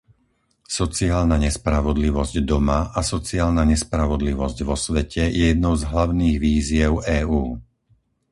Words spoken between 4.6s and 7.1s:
vo svete je jednou z hlavných výziev